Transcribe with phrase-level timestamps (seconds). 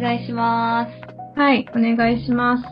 [0.00, 1.38] 願いします。
[1.38, 2.64] はい、お願いします。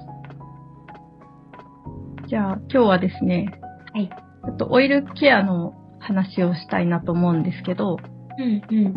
[2.29, 3.61] じゃあ、今日はですね、
[3.93, 4.09] はい。
[4.09, 7.97] ちょっとオイルケアの話をしたいなと思うんですけど、
[8.39, 8.95] うんうん。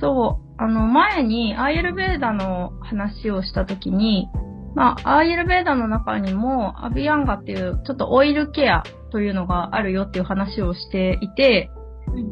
[0.00, 4.28] そう、あの、前にアーユルベーダの話をしたときに、
[4.74, 11.70] まあ、アーユルベーダの中にもアビアンガっていうちょっとオイルケアというのがあるよっていう話をしていて、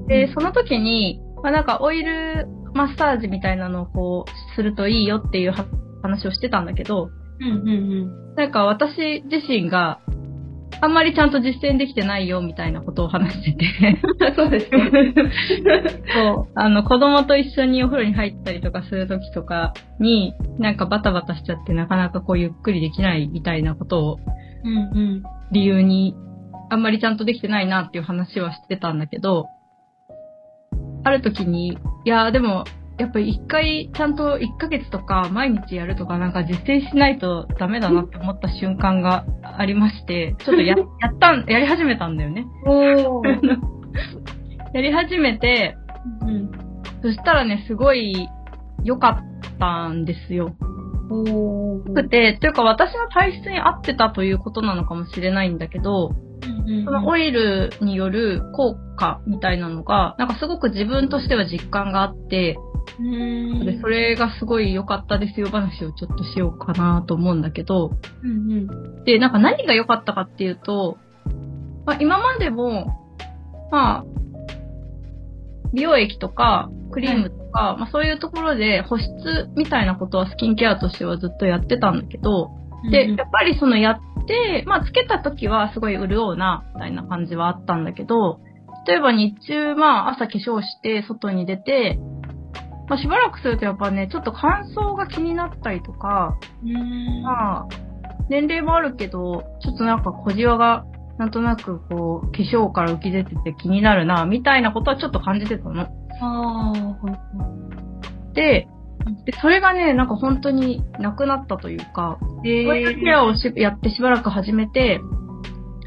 [0.08, 5.66] で、その時に、まあ、なんかオイルマッサージみたいなのをこうするといいよっていうは
[6.02, 8.34] 話をしてたんだけど、うんうんうん。
[8.36, 10.00] なんか私自身が
[10.80, 14.00] あんまりちゃんと実践できてないよみたいなことを話してて。
[14.36, 15.14] そうですね。
[16.14, 16.52] そう。
[16.54, 24.18] あの、子供と一緒にお風呂に入ったりとかするときとかに、なんかバタバタしちゃってなかなかこうゆっくりできないみたいなことを
[24.64, 25.22] うんうん。
[25.52, 26.14] 理由に、
[26.68, 29.46] あんまりちゃんとできてないなっていう話はしてたんだけど、
[31.06, 32.64] ある時に、いや、でも、
[32.98, 42.44] やっぱり一回、ちゃんと1ヶ月とか毎日やるとかなんか実践しないとダメだなって思った瞬間がありまして、ちょっとや、 やったん、やり始めたんだよね。
[42.64, 43.26] おー。
[44.74, 45.76] やり始めて、
[46.22, 46.50] うん。
[47.02, 48.28] そしたらね、すごい
[48.82, 50.56] 良かったんですよ。
[51.08, 51.94] おー。
[51.94, 56.10] くて、というか私の体質に合ってたということなのかもしれないんだけど、
[56.66, 56.78] うんうん。
[56.80, 62.58] うんそのオイルによる効果みたいなのが、なんかすごく自分としては実感があって、
[63.64, 67.90] でそれがすごい良かったですよ話をちょっとしようかなと思うんだけど、
[68.22, 69.04] うんうん。
[69.04, 70.98] で、なんか何が良かったかっていうと、
[71.84, 72.86] まあ、今までも、
[73.70, 74.04] まあ、
[75.74, 79.08] 美容液とか、クリームとか、まあそういうところで保湿
[79.56, 82.50] みたいなことはスキンケアとしてはずっとやってたんだけど、
[82.90, 88.40] で、やっぱりそのやって、まあつけた時はすごい潤うな、みたいな感じはあったんだけど、
[88.86, 91.98] 例えば日中、まあ朝化粧して外に出て、
[92.88, 96.36] まあしばらくするとやっぱね、ちょっと乾燥が気になったりとか。
[97.22, 97.66] まあ、
[98.28, 100.84] 年齢もあるけど、ちょっとなんか小じわが、
[101.18, 105.88] なんとなくこう、化粧から浮き出てて気になるな、みたいなことはちょっと感じてたの。
[106.20, 108.32] あー。
[108.34, 108.68] で、
[109.24, 115.00] で、それがね、なんか本当になくなったというか、えオイルケアをしやってしばらく始めて、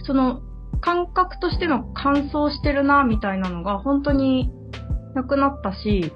[0.06, 0.42] その
[0.82, 4.50] 感覚としての乾燥してるな、みたいなのが本当に
[5.16, 6.14] なくなったし、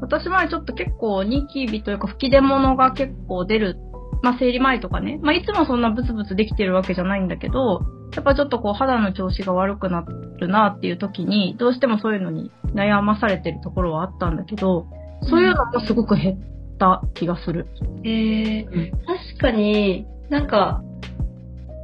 [0.00, 3.76] 私前ちょっと結構ニキビというか吹き出物が結構出る。
[4.22, 5.18] まあ生理前とかね。
[5.22, 7.82] まあいつもそんなブツブツできてるわけじゃないんだけど、
[8.14, 10.04] やっぱちょっとこう肌の調子が悪くな
[10.38, 14.86] るなっていう時に、どうしてもそういうのに悩まされてるところはあったんだけど、
[15.22, 17.66] そういうのもすごく減った気がする。
[18.04, 20.82] えー、確かになんか、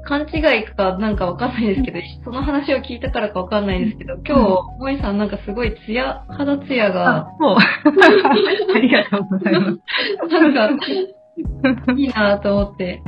[0.04, 4.34] 勘違いかなんかわかんないですけど、その話を聞いたからかわかんないですけど、今
[4.80, 7.56] 日、萌さんなんかすごいツヤ、肌ツヤが、そう。
[8.74, 9.78] ありがとうございます。
[11.62, 13.02] なんか、いいなと思って、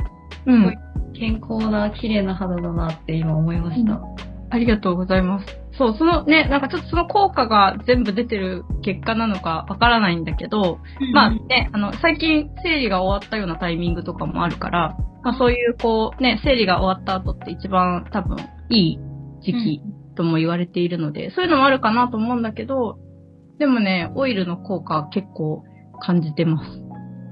[0.45, 0.73] うん。
[1.13, 4.01] 健康な綺麗な肌だなって今思いました。
[4.49, 5.64] ありがとうございます。
[5.77, 10.79] そう、そのね、なんかちょっとその効果が全部出てる結果なのかわからないんだけど、
[11.13, 18.37] まあね、あの、最近生理が終わったようなタイミングとかもあるから、まあそういうこうね、生理が終わった後って一番多分
[18.69, 18.99] いい
[19.41, 19.81] 時期
[20.15, 22.97] とも言われているので、そういうのもあるかなと思うんだけど、
[23.59, 25.63] でもね、オイルの効果は結構
[25.99, 26.81] 感じてます。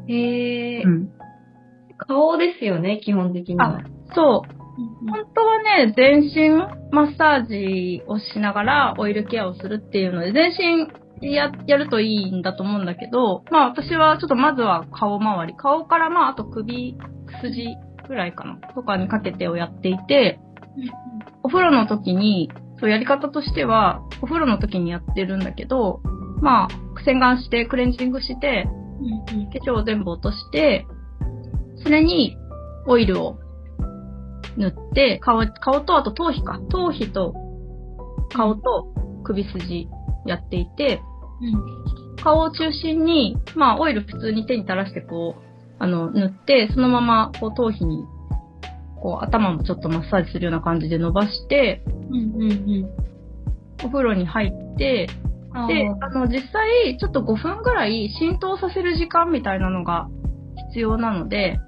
[0.08, 1.10] へえ、うん。
[1.98, 3.80] 顔ですよね、基本的には。
[4.14, 4.63] そう。
[4.76, 6.50] 本当はね、全身
[6.92, 10.88] マッサージをしながらオイルケアをするっていうので、全
[11.22, 16.98] 身ややるといいんだと思うんだけど、まあ私はちょっとまずは顔周り、顔からまああと首、
[17.42, 17.76] 筋
[18.08, 20.40] ぐらいかな、とかにかけてをやっていて、
[21.44, 26.02] お風呂の時に、そうやり方としては、お風呂の時にやってるんだけど、
[26.42, 26.68] まあ、
[27.06, 28.68] 洗顔して、クレンジングして、
[29.52, 30.86] 化粧を全部落として、
[31.84, 32.38] それに
[32.88, 33.38] オイルを
[34.58, 36.60] 塗って、顔、顔とあと頭皮か。
[36.70, 37.34] 頭皮と
[38.34, 38.88] 顔と
[39.24, 39.88] 首筋
[40.26, 41.02] やっていて、
[42.24, 45.44] 顔を中心に、まあオイル普通に手に垂らしてこう、
[45.80, 48.06] あの、塗って、そのままこう頭皮に、
[49.02, 52.90] こう頭もちょっとマッサージするような感じで伸ばして、うんうんうん。
[53.86, 55.08] お風呂に入って、
[55.68, 60.08] で、あの、実際、ちょっと5分ぐらい浸透させる時間みたいなのが
[60.70, 61.60] 必要なので、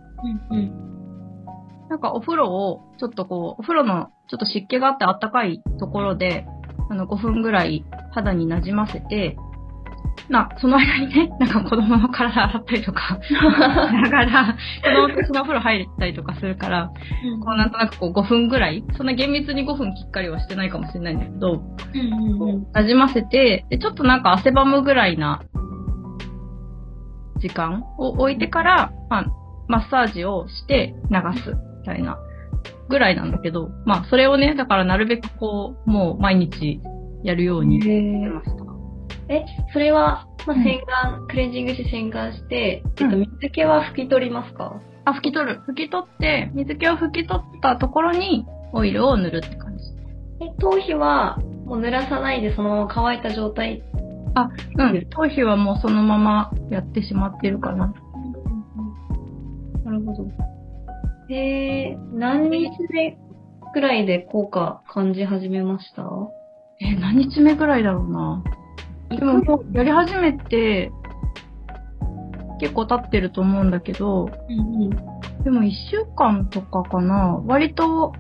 [0.52, 0.85] うんうん。
[1.90, 6.46] なんかお風呂を、ちょっとこう、お風呂のちょっと湿気があってあったかいところで、
[6.90, 9.38] あの、5分ぐらい肌に馴染ませて、
[10.30, 16.92] まあ、その間にね、 なんか子供の体洗ったりとか、しながら、子供と一緒にお風呂入ったりとかするから、
[17.44, 22.64] こうなんとなくこう5分ぐらい、そんな厳密に5分きっかりはしてないかもしれないんだけど、うんうんうん。
[22.74, 25.42] 馴染ませて、で、ちょっとなんか汗ばむぐらいな
[27.38, 29.26] 時間を置いてから、まあ、
[29.68, 32.18] マッサージをして流すみたいな
[32.90, 36.82] ぐらいなんだけど、まあそれをね、だからなるべくこう、もう毎日
[37.24, 38.66] やるようにしてへました。
[39.28, 44.80] え、それは、まあ、うん洗顔、クレンジングして洗顔して、えっと、うん水気は拭き取りますか？
[45.06, 45.62] あ、拭き取る。
[45.68, 49.84] 拭き取って、水気を拭き取ったところにオイルを塗るって感じ。
[50.42, 53.82] え、頭皮は、もう濡らさないでそのまま乾いた状態？
[54.78, 55.06] うん。
[55.10, 57.94] 頭皮はもうそのままやってしまってるかな。
[59.84, 60.28] なるほど。
[61.30, 63.18] えー、何日目
[63.74, 66.04] くらいで効果感じ始めました？
[66.80, 68.44] え、何日目ぐらいだろうな。
[69.10, 70.92] でももうやり始めて、
[72.60, 74.90] 結構経ってると思うんだけど、うんうん。
[75.44, 77.42] でも1週間とかかな。
[77.46, 78.14] 割と、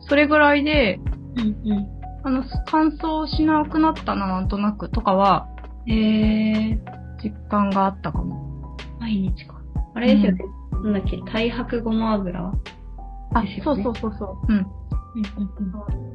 [0.00, 1.00] それぐらいで、
[1.36, 1.88] うんう
[2.22, 5.46] あの、乾燥しなくなったな、なんとなくとかは、
[5.86, 5.92] ん。
[5.92, 6.78] え
[7.22, 8.76] 実感があったかも。
[8.98, 9.60] ー、毎日か。
[9.94, 10.44] あれですよね。
[10.84, 12.52] なんだっけ、太白ごま油？
[12.52, 14.52] ねそうそうそうそう。
[14.52, 14.66] うん。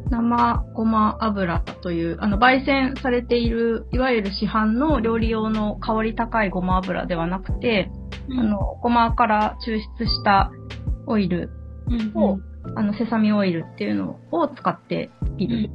[0.10, 7.92] 生ごま油という、あの、焙煎されている、いわゆる市販の料理用の香り高いごま油ではなくて、
[8.30, 8.40] うん。
[8.40, 10.52] あの、ごまから抽出した
[11.08, 11.50] オイル
[11.88, 15.64] うんを、うんあの、セサミオイルっていうのを使っていうん。
[15.64, 15.70] る。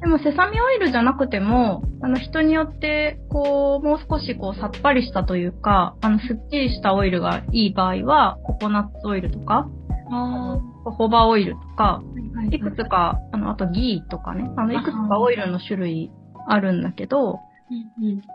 [0.00, 9.68] でも、セサミオイルじゃなくても、あの、人によって、こう、もう少しこう、さっぱりしたというか、あの、すっきりしたオイルがいい場合は、ココナッツオイルとか、
[10.12, 12.02] あホバオイルとか、
[12.50, 16.10] いいくつか、あの、あとギーとかね、あの、いくつかオイルの種類
[16.48, 17.38] あるんだけど、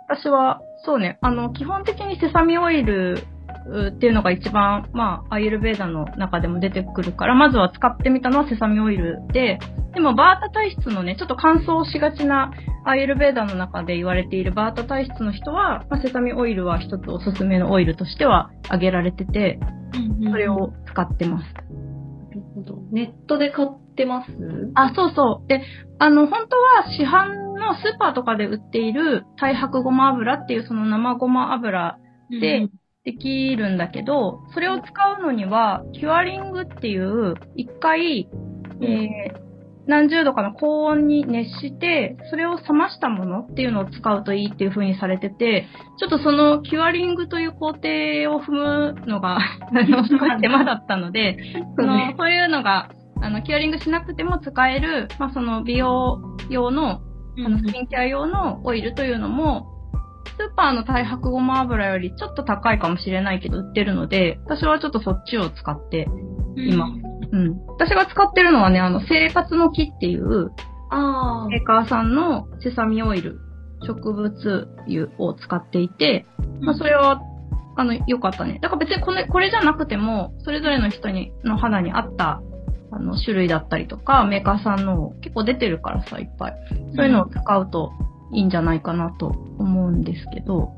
[0.08, 3.35] 私は、そうね、あの、基本的にセサミオイルう
[3.90, 9.58] っていうのが一番、まあ、アイルベーダの中でも出てくるから、まずは使ってみたのはセサミオイルで、
[9.94, 12.52] でもバータ体質のね、ちょっと乾燥しがちな
[12.86, 19.60] アイルベーダの中で言われているバータ体質の人は、まあ、セサミオイルは一つおすすめのオイルとしては挙げられてて、
[20.30, 21.54] それを使ってます。
[21.54, 22.78] なるほど。
[22.92, 24.32] ネットで買ってます？
[24.76, 25.48] あ、そうそう。
[25.48, 25.64] で、
[25.98, 31.98] あの、本当は市販のスーパーとかで売っている太白ごま油っていうその生ごま油
[32.30, 32.72] でうん
[33.06, 38.28] できるんだけど、それを使うのには、キュアリングっていう、一回、
[38.82, 39.46] えー
[39.88, 45.68] 何十度かの高温に熱して、それを冷ましたものっていうのを使うといいっていう風にされてて、
[46.00, 49.42] ちょっとそのキュアリングという工程を踏むのが、 あ
[49.72, 51.38] の、少し手間だったので、
[51.78, 52.90] その、そういうのが、
[53.22, 56.20] あの、キュアリングしなくても使える、まあ、その美容
[56.50, 57.02] 用の、
[57.46, 59.68] あの、スキンケア用のオイルというのも、
[60.38, 66.08] スーパーの太白ごま油よりちょっと高いかもしれないけど売ってるので、私はちょっとそっちを使って、
[66.56, 66.88] 今
[67.32, 67.66] うん。
[67.68, 70.52] 私が使ってるのはね、あの、生活の木っていう、
[70.90, 73.40] あメーカーさんのセサミオイル、
[73.86, 76.26] 植物油を使っていて、
[76.62, 77.22] まあ、それは、
[77.78, 78.60] あの、良かったね。
[78.62, 82.42] だから別にこれ、これじゃなくても、それぞれの人に、の肌に合った、
[82.92, 86.56] あの、種類だったりとか、メーカーさんの結構出てるからさ、いっぱい。
[86.96, 87.92] そういうのを使うと
[88.36, 90.74] いいんじゃないかなと思うんですけど、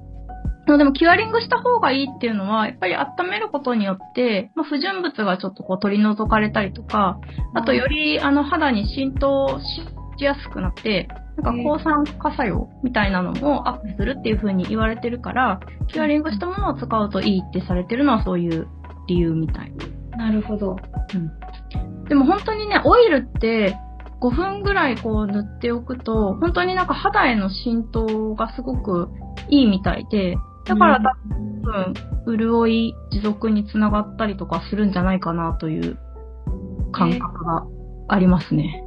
[0.77, 7.19] でも、キュアリングした方がいいっていうのは、やっぱり温めることによって、まあ、不純物がちょっとこう取り除かれたりとか、
[7.53, 9.61] あとよりあの肌に浸透
[10.17, 11.07] しやすくなって、
[11.41, 18.67] なんか抗酸化作用みたいなのもアップするっていう風に言われてるから、キュアリングしたものを使うといいってされてるのはそういう
[19.07, 19.71] 理由みたい。
[20.17, 20.75] なるほど。
[22.09, 23.77] でも本当にね、オイルって
[24.21, 29.09] 5分ぐらいこう塗っておくと、本当になんか肌への浸透がすごく
[29.49, 31.15] いいみたいで、だから多
[32.25, 35.97] 分、潤い持続につながったりとかするんじゃないかなという
[36.91, 37.65] 感覚が
[38.07, 38.83] ありますね。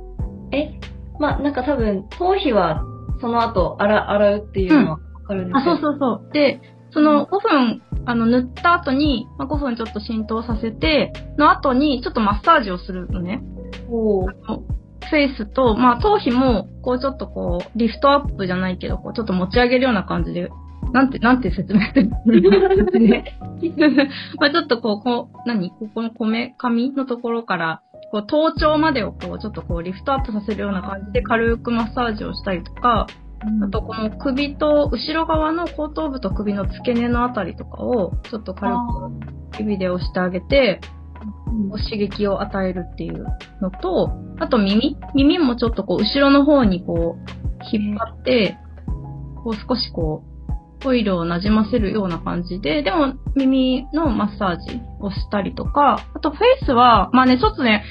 [0.53, 0.79] え、
[1.19, 2.85] まあなんか多分、頭皮は
[3.21, 6.33] その後洗洗うっていうのはわかるんですあ、けど、そうそうそう。
[6.33, 6.61] で、
[6.91, 13.43] その5分、あの、塗った後に、まあ、5分ちょっと浸透させて、の後にちょっとマッサージをするのね。
[13.89, 14.27] お
[15.11, 20.49] フェイスと、まあ、頭皮も、こうちょっとこう、リフトアップじゃないけど、こうちょっと持ち上げるような感じで、
[20.93, 22.11] なんて、なんて説明する
[24.39, 25.71] まあちょっとこう、こう、何？
[25.71, 33.07] ここのこめかみのところから、こう、頭頂までをこう、ちょっとこう、リフトアップさせるような感じで軽くマッサージをしたりとか、
[33.63, 40.81] あとこの首と、後ろ側の後頭部と首の付け根のあたりとかを、ちょっと軽く指で押してあげて、
[41.51, 43.27] こう刺激を与えるっていう
[43.61, 47.31] のと、あと耳耳もちょっとこう、後ろの方にこう、
[47.73, 48.57] 引っ張って、
[49.43, 50.31] こう少しこう、
[50.89, 57.85] オイルを馴染ませるような感じで、でも耳のマッサージをしたりとか、あとフェイスは、まあね、ちょっとね、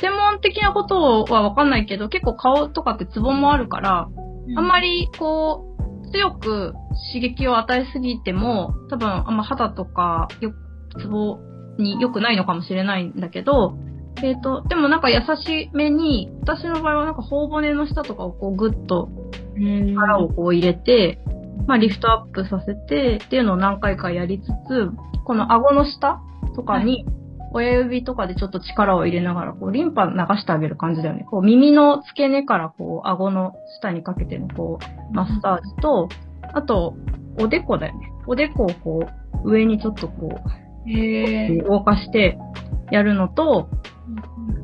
[0.00, 4.08] 専門的なことはわかんないけど、結構顔とかってツボもあるから、
[4.56, 6.74] あんまりこう、強く
[7.12, 10.52] 刺激を与えすぎても、多分あんま肌とか、よ、
[11.00, 11.38] ツボ
[11.78, 13.76] に良くないのかもしれないんだけど、
[14.22, 19.08] えっ、ー、と、でもなんか優しめに、私の場合はなんか頬骨の下とかをこうグッと
[19.56, 21.18] 力をこう入れて、
[21.66, 24.90] まあリフトアップさせてっていうのを何回かやりつつ、
[25.24, 26.20] この顎の下
[26.54, 27.06] とかに、
[27.54, 31.26] 親指とかでちょっと力を入れながら、こう、リンパ流してあげる感じだよね。
[31.30, 36.08] こう、耳の付け根からこう、顎の下にかけてのこう、マッサージと、
[36.54, 36.94] あと、
[37.38, 38.10] おでこだよね。
[38.26, 39.06] おでこをこ
[39.44, 40.62] う、上にちょっとこう、へ
[41.68, 42.38] 動かして
[42.90, 43.68] やるのと、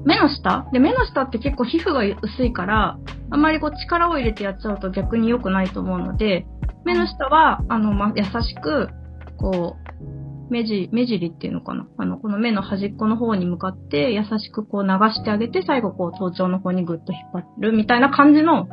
[0.04, 0.68] 目の下？
[0.72, 2.98] で、目の下って結構皮膚が薄いから、
[3.30, 6.46] あんまりこう力を入れてやっちゃうと逆に良くないと思うので、
[6.84, 8.88] 目の下は、あの、ま、優しく、
[9.36, 11.86] こう、目尻、目尻っていうのかな？
[11.98, 18.66] あの、この目の端っこの方に向かって優しくこう流してあげて、最後こう頭頂の方にグッと引っ張るみたいな感じの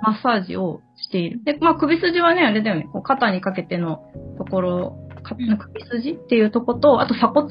[0.00, 1.42] マッサージをしている。
[1.42, 4.04] で、まあ首筋はね、あれだよね、こう肩にかけての
[4.38, 7.48] ところ、首筋っていうとこと、あと鎖骨？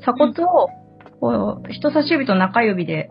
[0.00, 0.68] 鎖骨を、
[1.20, 3.08] こう、人差し指と中指で、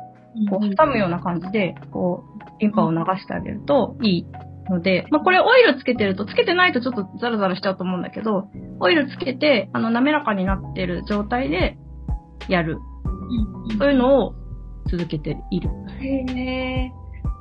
[0.50, 4.26] こう、挟むような感じで、こう、リンパを流してあげるといい
[4.70, 8.50] ので、まあ、これオイルつけてると、つけてないとちょっとザラザラしちゃうと思うんだけど、
[8.80, 11.78] オイルつけて、あの、滑らかになってる状態で
[12.48, 12.80] やる。
[13.70, 14.34] うん、そういうのを
[14.90, 15.70] 続けている。
[16.02, 16.08] へ
[16.38, 16.92] え。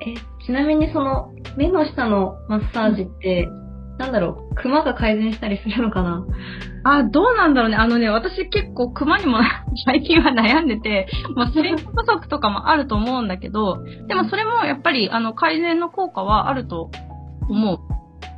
[0.00, 0.14] え、
[0.46, 3.48] ちなみにその、目の下のマッサージって、
[3.98, 6.24] なんだろう、クマが改善したりするのかな？
[6.84, 7.76] あ、どうなんだろうね。
[7.76, 9.38] あのね、私結構クマにも
[9.84, 16.90] 最近は悩んでて、まあ、睡眠不足とかもあると思うんだけど、でもそれもやっぱり、あの、改善の効果はあると
[17.48, 17.78] 思う。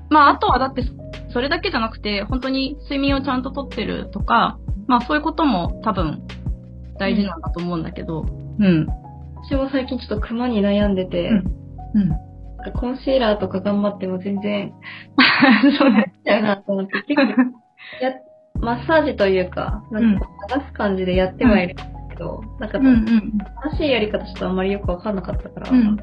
[0.09, 0.83] まあ、あとはだって、
[1.29, 6.23] それだけじゃなくて、本当に睡眠をちゃんととってるとか、まあ、そういうことも多分
[6.99, 8.25] 大事なんだと思うんだけど、
[8.59, 8.87] うん。
[9.45, 11.37] 私も最近ちょっとクマに悩んでて、うん。
[11.95, 12.30] うん
[12.73, 14.73] コンシーラーとか頑張っても全然、
[15.79, 17.23] そうなっちゃうなと思って、結構、
[18.01, 18.13] や、
[18.61, 20.27] マッサージというか、なんか
[20.57, 23.39] 流す感じでやってはいるんですけど、うん、なんか、うんうん、
[23.71, 25.97] 正しいやり方ちょっとあんまりよくわかんなかったから、うん。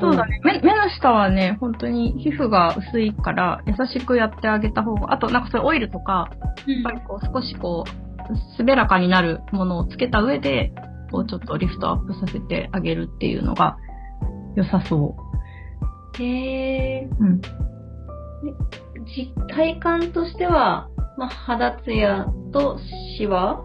[0.00, 0.40] そうだね。
[0.44, 0.60] 目。
[0.60, 6.30] 目の下はね、本当に皮膚が薄いから、優しくやってあげた方が、あとなんかそういうオイルとか、
[6.66, 10.72] やっぱりこう少しこう、滑らかになるものをつけた上で、
[11.10, 13.78] こうちょっとリフトアップさせてあげるっていうのが
[14.56, 15.37] 良さそう。
[16.18, 17.08] へえ。
[17.20, 17.40] うん。
[19.04, 22.78] 実体感としては、まあ、肌ツヤと
[23.16, 23.62] シワ？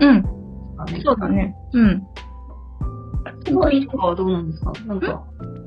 [0.00, 0.22] うん。
[1.04, 1.54] そうだね。
[1.72, 2.02] うん。
[3.44, 4.72] 頭皮とかはどうなんですか？
[4.86, 5.24] なんか、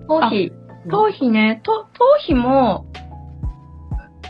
[0.08, 0.52] 頭皮。
[0.90, 2.86] 頭皮ね、と頭皮も、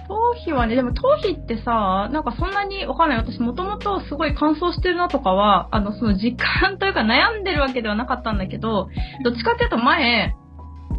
[0.07, 3.17] 頭皮はね、でも頭皮ってさ、なんかそんなにわかんない。
[3.19, 8.89] 私もともとすごい乾燥してるなとかは、あの、その実感というか悩んでるわけではなかったんだけど、
[9.23, 10.35] どっちかっていうと前、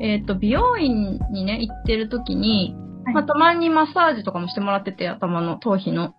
[0.03, 6.15] えっ、ー、と、美容院にね、行ってる時に、はい、まあ、たまにマッサージとかもしてもらってて、頭の頭皮の。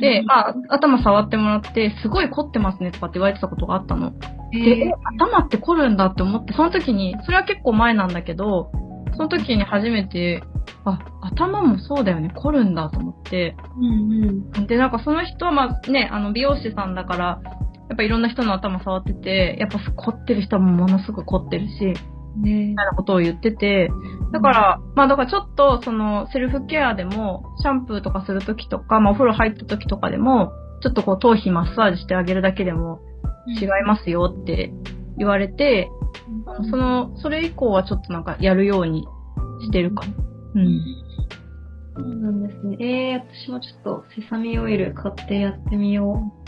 [0.00, 4.12] で、まあ、頭触ってもらって、すごい凝ってますねとかって言われてたことがあったの。
[4.52, 8.72] で、頭って凝るんだって思って、その時に、それは結構前なんだけど、
[9.16, 10.42] その時に初めて、
[10.84, 13.54] あ、頭もそうだよね、凝るんだと思って。
[13.76, 17.40] うんうん、で、なんかその人は、まあね、あの、美容師さんだから、
[17.88, 21.94] やっぱいろんな人の頭触ってて、やっぱ凝ってる人もものすごく凝ってるし、
[22.36, 23.90] みたいなことを言ってて、
[24.32, 30.52] だから、まあだからちょっとそのセルフケアでも、シャンプーとかするときとか、まあお風呂入ったときとかでも、
[30.82, 33.00] ちょっとこう頭皮マッサージしてあげるだけでも
[33.60, 34.72] 違いますよって
[35.16, 35.90] 言われて、
[36.58, 39.06] うん、その、それ以降はちょっとなんかやるように
[39.60, 40.04] してるか
[40.54, 40.80] うん。
[41.94, 42.76] そうなんですね。
[42.80, 46.46] ええー、私もちょっとセサミオイル買ってやってみよう。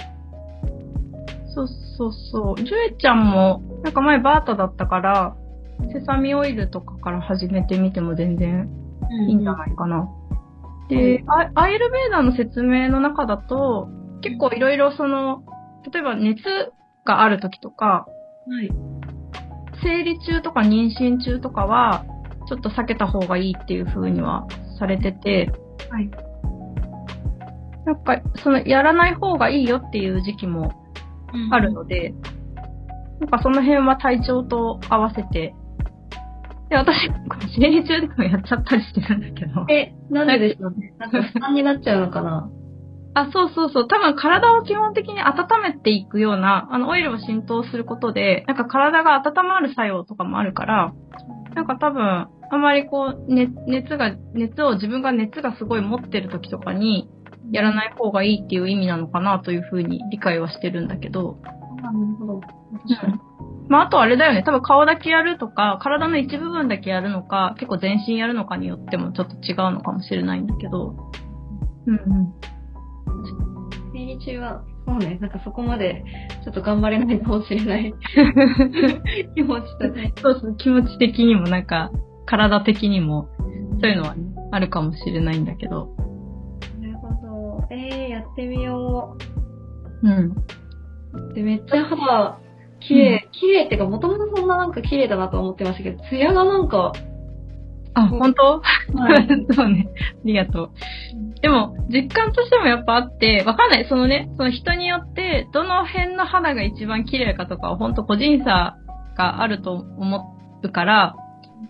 [1.55, 2.57] そうそうそう。
[2.63, 5.37] ジュエちゃんも、なんか前バータだったから、
[5.93, 8.69] セサミオイルとかから始めてみても全然
[9.29, 10.09] いいんじゃないかな。
[10.91, 13.89] うん、で、アイルベーダーの説明の中だと、
[14.21, 15.43] 結構いろいろその、
[15.93, 16.43] 例えば熱
[17.05, 18.07] がある時とか、
[18.47, 18.71] はい、
[19.83, 22.05] 生理中とか妊娠中とかは、
[22.49, 24.47] ちょっと避けた方がいいっていう風には
[24.79, 25.53] されてて、
[25.91, 26.11] はい。
[27.85, 30.73] なんか、その、やらない方がいいよっていう時期も
[31.51, 32.21] あるので、うん、
[33.21, 35.55] なんかその辺は体調と合わせて
[36.69, 37.11] で、私、
[37.59, 39.67] 生理中でもやっちゃったりしてるんだけど。
[39.71, 40.95] え、なんででしょうね。
[40.99, 42.51] なんか負担になっちゃうのかな？
[43.15, 43.89] あ、そうそうそう。
[43.89, 50.93] 多分体を基本的に温めていくような、あの、オイルを浸透することで、なんか体が温まる作用とかもあるから、
[51.55, 57.09] なんか多分、あんまりこう、ね、熱が、熱を、自分が熱がすごい持ってる時とかに、
[57.51, 61.39] やらない方がいいっていう意味なのかなというふうに理解はしてるんだけど。
[61.83, 62.41] あ、なるほど。
[62.41, 63.28] 確かに。
[63.69, 64.43] まあ、あとあれだよね。
[64.43, 70.97] 多分顔だけやるとか、体の一部分だけやるのか、結構全身やるのかによってもちょっと違うのかもしれないんだけど。
[71.87, 72.35] うんうん。
[73.93, 76.05] 生理中は、そうね、なんかそこまで、
[76.45, 77.95] ちょっと頑張れないかもしれない
[79.35, 80.13] 気持ちとね。
[80.17, 81.91] そうそう、気持ち的にもなんか、
[82.27, 83.29] 体的にも、
[83.81, 85.95] そういうのはねあるかもしれないんだけど。
[86.81, 87.09] なるほ
[87.61, 87.67] ど。
[87.71, 89.17] えー、やってみよ
[90.03, 90.35] ううん。
[91.35, 92.39] で、めっちゃ肌、
[92.81, 96.93] 綺麗、綺麗ってか、もともとそんななんか綺麗だなと思ってましたけど、ツヤがなんか、
[97.95, 98.61] あ、本当？
[98.97, 99.89] はい そうね。
[99.91, 100.71] ありがとう。
[101.41, 103.87] でも、実感としてもやっぱあって、わかんない。
[103.87, 108.77] そのね、その人によって、どの辺の肌が一番綺麗かとかは、ほんと個人差
[109.17, 111.17] があると思うから、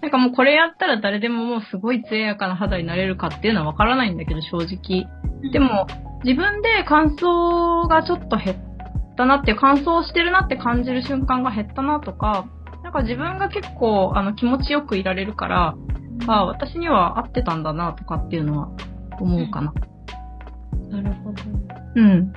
[0.03, 5.07] なんかもうこれやったら誰でももうすごい艶やかな肌になれるかっていうのはわからないんだけど、正直。
[5.51, 5.87] でも、
[6.25, 8.68] 自分で乾燥がちょっと減っ
[9.19, 12.47] たなって、乾燥してるなって感じる瞬間が減ったなとか、
[12.83, 15.75] なんか自分が結構あの気持ちよくいられるから、
[16.27, 18.71] ああ、私には合ってたんだなとかっていうのは
[19.21, 19.75] 思うかな。
[20.91, 21.43] なるほど。
[21.97, 22.33] うん。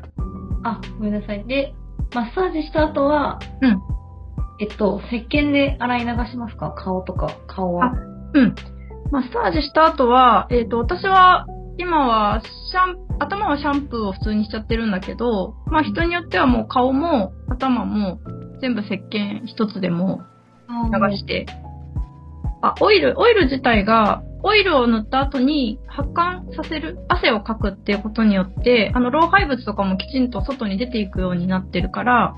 [0.64, 1.46] あ、ごめんなさい。
[1.46, 1.74] で、
[2.14, 3.82] マッサージした後は、うん。
[4.60, 6.72] えっと、石鹸で洗い流しますか？
[6.72, 7.94] 顔とか、顔は。
[8.34, 8.56] うん。
[9.12, 11.46] マッサージした後は、えっ、と、私は、
[11.78, 18.20] 今は、シャン、頭はシャンプーを普通にしちゃってるんだけど、まあ人によってはもう顔も頭も
[18.62, 20.22] 全部石鹸一つでも
[20.70, 21.46] 流して。
[22.62, 32.36] あ、オイル、オイル自体が、オイルを塗った後に発汗させる、汗をかくっていうことによって、あの、老廃物とかもきちんと外に出ていくようになってるから、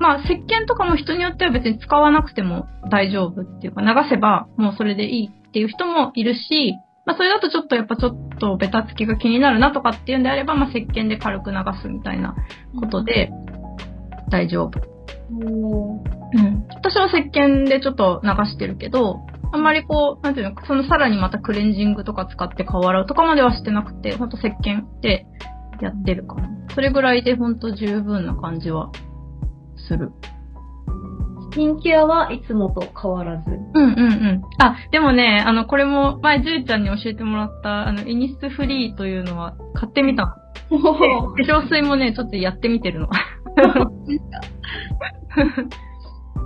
[0.00, 6.74] まあ、石鹸とかも人によっては別に使わなくても大丈夫っていうか、流せばもうそれでいいっていう人もいるし、
[7.04, 12.36] まあ、それだとちょっとやっぱちょっとベタつきが気になるなとかっていうんであれば、まあ、石鹸で軽く流すみたいな
[12.78, 13.30] ことで
[14.30, 14.80] 大丈夫。
[15.30, 16.66] うん。
[16.68, 19.20] 私は石鹸でちょっと流してるけど、
[19.52, 25.26] あんまりこう、なんていうの、そのさらにまたクレンジングとか使って顔洗うとかまではしてなくて、ほんと石鹸で
[25.80, 26.48] やってるかな。
[26.74, 28.90] それぐらいでほんと十分な感じは
[29.88, 30.12] する。
[31.52, 33.50] スキンケアはいつもと変わらず。
[33.50, 34.42] うんうんうん。
[34.58, 40.36] あ、でもね、あの、これも前、じゅうちゃんに教えてもらった、あの、イニスフリーというのは買ってみた
[40.70, 41.34] の。
[41.36, 43.08] で化粧水もね、ちょっとやってみてるの。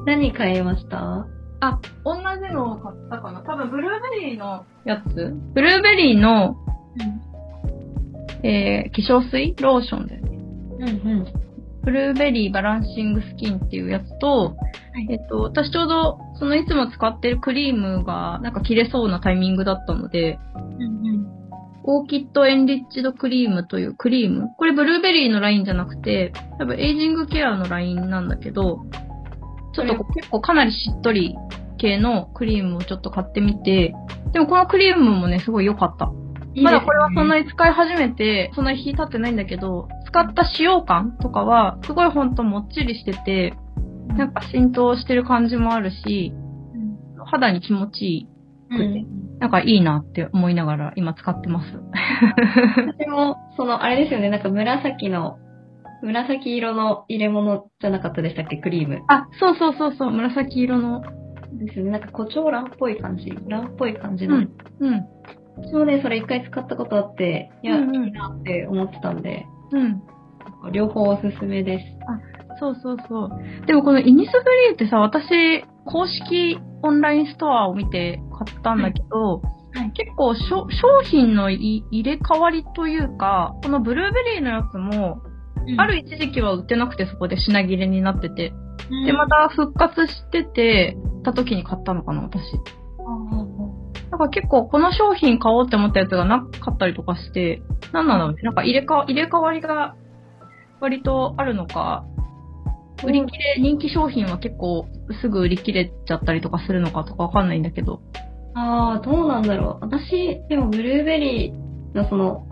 [0.06, 1.26] 何買いました？
[1.60, 3.90] あ、同じのを買ったかな多分、ブルー
[4.20, 6.56] ベリーのやつブルーベリーの、
[8.42, 10.38] えー、化粧水ローションだよね。
[10.80, 10.92] うんう
[11.22, 11.26] ん。
[11.82, 21.26] ブルーベリーバランシングスキンっていうやつと、いえっと、私ちょうど、そのいつも使ってるクリームが、なんか切れそうなタイミングだったので、うんうん。
[21.84, 24.48] オーキッドエンリッチドクリームというクリーム？
[24.56, 28.84] これブルーベリーのラインじゃなくて、多分エイジングケアのラインなんだけど、
[29.74, 31.36] ちょっとこう結構かなりしっとり
[31.78, 33.94] 系のクリームをちょっと買ってみて、
[34.32, 36.10] でもこのクリームもね、すごい良かった。
[36.60, 43.54] まだこれはそんなに使い始めて、そんなに日経ってないんだけど、使った使用感とかは、すごいほんともっちりしてて、
[44.08, 46.32] なんか浸透してる感じもあるし、
[47.26, 48.28] 肌に気持ちいい。
[48.70, 49.16] うん。
[49.38, 51.66] なんかいいなって思いながら今使ってます。
[52.98, 55.38] 私も、その、あれですよね、なんか紫の、
[56.02, 59.02] 紫色の入れ物じゃなかったでしたっけ、クリーム。
[59.08, 61.02] あ、そうそうそうそう、紫色の。
[61.52, 63.30] ですよね、なんか胡蝶蘭っぽい感じ。
[63.48, 64.36] 蘭っぽい感じの。
[64.36, 64.50] うん。
[64.80, 65.04] うん。
[65.58, 70.02] 私もね、それ一回使ったことあって、いや、うんうんいいなって思ってたんで、うん。
[70.72, 71.84] 両方おすすめです。
[72.58, 73.66] そうそうそう。
[73.66, 74.36] でもこのイニスフ
[74.68, 79.92] リーってさ、私、公式オンラインストアを見て買ったんだけど、はい。
[79.92, 85.22] 結構しょ商品のい入れ替わりというか、このブルーベリーのやつも、
[85.78, 88.52] ある一時期は売ってなくてそこで品切れになってて、
[89.04, 92.40] で、また復活してて、た時に買ったのかな、私。
[94.10, 98.42] だから結構この商品買おうって思ったやつがなかったりとかして、なんなんだろうね。
[98.42, 99.96] なんか入れか、入れ替わりが
[100.80, 102.04] 割とあるのか、
[103.04, 104.86] 売り切れ、人気商品は結構
[105.20, 108.00] すぐ売り切れちゃったりとかするのかとかわかんないんだけど。
[108.54, 109.84] ああ、どうなんだろう。
[109.84, 112.46] 私、でもブルーベリーのその、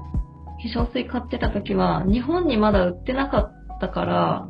[0.75, 4.47] 化粧水買ってた時は、日本にまだ売ってなかったから、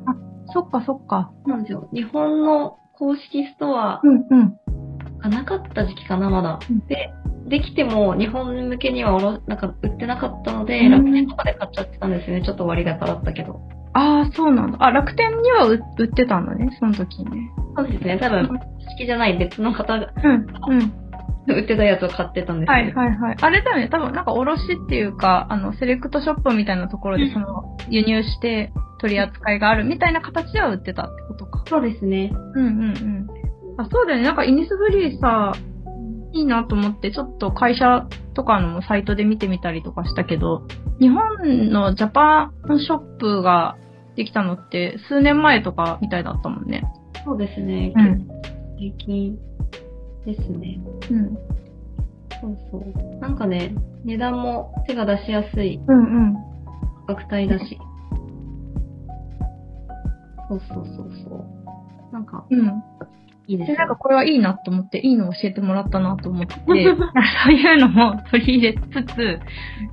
[0.52, 1.32] そっかそっか。
[1.46, 1.88] なんですよ。
[1.92, 4.00] 日本の公式ストア。
[5.20, 6.80] がなかった時期かな、まだうん。
[6.86, 7.10] で、
[7.46, 12.44] できても日本向けにはおろなんか売ってなかったので、うん楽天とかで買っちゃってたんですよね。
[12.44, 13.60] ちょっと割高だったけど。
[13.92, 14.78] ああ、そうなんだ。
[14.80, 17.50] あ、楽天には売売ってたんだね、その時ね。
[17.76, 18.18] そうですね。
[18.18, 18.54] 多分、公
[18.96, 21.04] 式じゃない別の方がうん、うん。
[21.46, 23.36] 売ってたやつを買ってたんですよ、はいはいはい。
[23.40, 31.62] あれだよね、多分なんか卸っていうか、あの、セレクトショップみたいなところうんでその、輸入して取り扱いがあるみたいな形では売ってたってことか。
[31.68, 32.32] そうですね。
[32.32, 33.26] うんうんうん。
[33.76, 34.24] あ、そうだよね。
[34.24, 35.52] なんかイニスフリーさ、
[36.34, 40.66] いいなと思って、ちょっと会社とかのサイトで見てみたりとかしたけど、
[41.00, 43.76] 日本のジャパンショップが
[44.16, 46.82] できたのって数年前とかみたいだったもんね。
[47.24, 47.92] そうですね。
[47.96, 48.28] うん。
[48.76, 49.38] 最近
[50.26, 50.80] ですね。
[51.10, 51.38] うん。
[52.40, 53.20] そうそう。
[53.20, 53.72] なんかね、
[54.04, 56.34] 値段も手が出しやすいうんうん。
[57.06, 57.78] 価格帯だし。
[60.48, 61.36] そうそうそうそ
[62.10, 62.12] う。
[62.12, 62.82] なんか、うん。
[63.46, 69.40] いいですで、なんかこれはいいなと思って、いいの教えてもらったなと思って、 そういうのも取り入れつつ、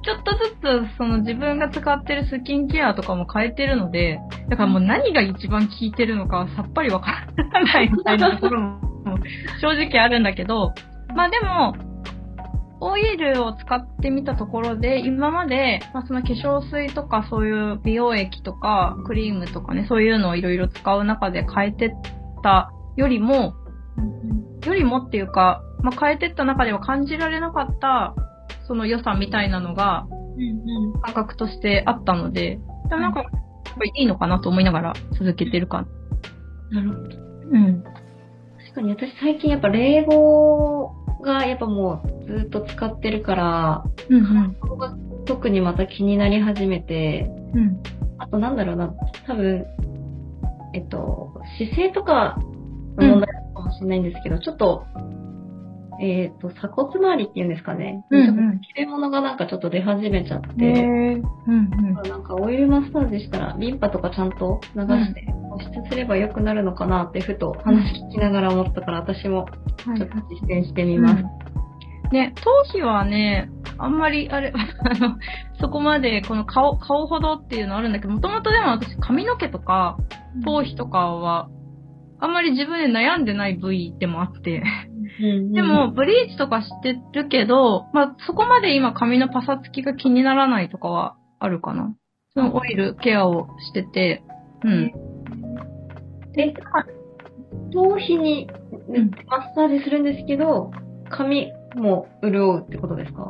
[0.03, 8.79] ちょっとずつその自分が使ってるスキンケアとかも変えてるので、だからもう何が一番効いてるのかはさっぱりわからないみたいなところも
[9.59, 10.73] 正直あるんだけど、
[11.15, 11.75] まあでも、
[12.83, 21.89] オイルを使ってみたところで、今まで、まあ、その化粧水とかそういう美容液とかクリームとかね、そういうのをいろいろ使う中で変えてっ
[22.43, 23.55] たよりも、
[24.65, 28.15] よりもっていうか、まあ、変えてった中では感じられなかった、
[28.67, 30.07] その良さみたいなのが。
[31.01, 33.31] 感覚としてあったので、でもなんか、やっ
[33.77, 35.85] ぱりいいのかなと思いながら続けてるか
[36.71, 37.01] なるほど。
[37.51, 37.83] うん。
[37.83, 40.91] 確かに私最近やっぱ冷房
[41.23, 44.77] がやっぱもうずっと使ってるから、うんうん。
[44.77, 47.81] が特にまた気になり始めて、うん。
[48.17, 48.93] あとなんだろうな、
[49.25, 49.65] 多分、
[50.73, 52.39] えっと、姿勢とか
[52.97, 54.85] の問題かもしれないんですけど、ちょっと、
[56.01, 58.03] えっと、鎖骨周りっていうんですかね。
[58.09, 60.47] うん切れ物がなんかちょっと出始めちゃって。
[60.49, 61.93] うんうん。
[61.93, 71.23] なんかオイルマッサージしたらリンパとかちゃんと流して保湿すれば良くなるのかなってふと話聞きながら思ったから私もはいちょっと実践してみます。
[72.11, 75.15] ね、頭皮はね、あんまり、あれ、 あの、
[75.61, 79.97] そこまで、この顔、顔ほどっていうのあるんだけど、もともとでも私髪の毛とか、
[80.43, 81.47] 頭皮とかは、
[82.21, 84.63] あんまり自分で悩んでない部位でもあって。
[85.21, 91.93] うんでも、、ブリーチとかしてるけど、まあ、そこまで今髪のパサつきが気にならないとかはあるかな。
[92.33, 94.23] そのオイルケアをしてて、
[94.63, 94.93] うん。
[96.37, 96.53] え、
[97.73, 98.47] 頭皮に
[99.27, 100.71] マッサージするんですけど、
[101.09, 103.29] 髪も潤うってことですか？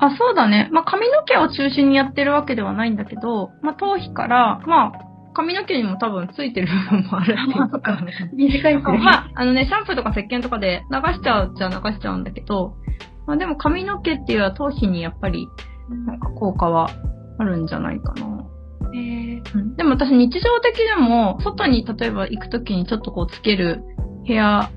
[0.00, 0.68] あ、そうだね。
[0.72, 5.03] まあ、髪の毛を中心にやってるわけではないんだけど、まあ、頭皮から、まあ、
[5.34, 7.98] 髪の毛にも多分ついてる部分もあるっていうか、
[8.32, 8.98] 短いですね。
[8.98, 12.76] まあ、あのね、シャンプーとか石鹸とかで流しちゃうっちゃ流しちゃうんだけど、
[13.26, 15.48] まあでも髪の毛っていうのは頭皮にやっぱり
[16.06, 16.90] なんか効果は
[17.38, 18.46] あるんじゃないかな。
[18.94, 23.82] えーうん、でも私日常的でも、外に例えば行くときにちょっとこうつける
[24.24, 24.70] ヘア、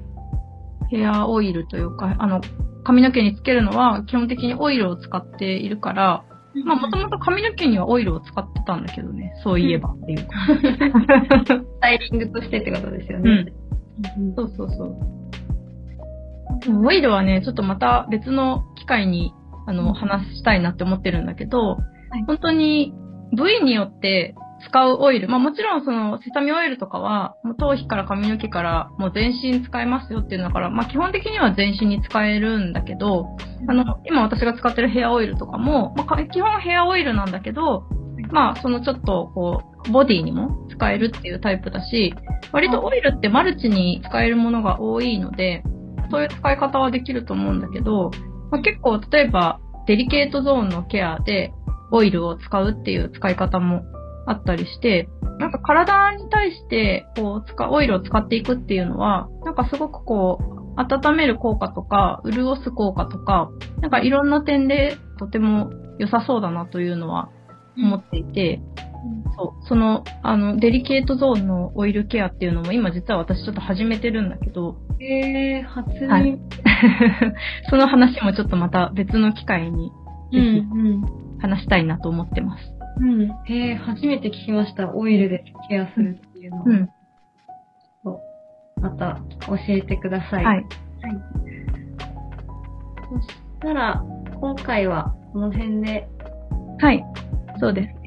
[0.89, 2.41] ヘアオイルというか、あの、
[2.83, 6.23] 髪の毛につけるのは基本的にオイルを使っているから、
[6.65, 10.33] まあもともと髪の毛にはオイルを使ってたんだけどね、そういえばっていうか。
[11.45, 13.31] スタイリングとしてってことですよね。
[13.31, 13.33] う
[14.21, 14.95] んそうそうそう。
[16.85, 19.33] オイルはね、ちょっとまた別の機会に、
[19.65, 21.77] あの、話したいなって思ってるんだけど、は
[22.19, 22.93] い本当に
[23.35, 37.83] 部位によって使うオイル、まあもちろんそのセサミオイルとかは、もう頭皮から髪の毛からもう全身使えますよっていうのだから、まあ基本的には全身に使えるんだけど、あの、今私が使ってるヘアオイルとかも、まあ基本ヘアオイルなんだけど、
[38.31, 42.13] まあそのちょっとこう、ボディにも使えるっていうタイプだし、
[42.51, 45.63] 割とオイルってマルチに使えるものが多いので、
[46.09, 48.11] そういう使い方はできると思うんだけど、
[48.51, 51.53] まあ、結構例えばデリケートゾーンのケアで
[51.91, 53.83] オイルを使うっていう使い方も
[54.27, 55.09] あったりして、
[55.39, 63.49] なんか体に対してこう使オイルを使っていくっていうのは、なんかすごくこう温める効果とか潤す効果とか、
[63.81, 67.29] なんかいろんな点でとても良さそうだなというのは
[67.77, 68.61] 思っていて、
[69.37, 76.07] そう、その、あの、デリケートゾーンのオイルケアっていうのも今実は私ちょっと始めてるんだけど、えー、初耳。
[76.07, 76.39] はい
[77.69, 79.91] その話もちょっとまた別の機会に
[80.31, 81.01] うんうん。
[81.39, 82.63] 話したいなと思ってます。
[82.63, 82.76] うん。
[83.47, 84.93] えー、初めて聞きました。
[84.93, 86.63] オイルでケアするっていうのを。
[86.65, 86.89] うん。
[88.81, 90.45] また教えてください。
[90.45, 90.65] はい。
[93.09, 94.03] そしたら、
[94.39, 96.07] 今回はこの辺で、
[96.79, 97.03] はい。
[97.59, 97.97] そうです。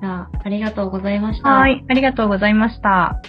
[0.00, 1.48] じゃあ、ありがとうございました。
[1.50, 1.84] はい。
[1.88, 3.20] ありがとうございました。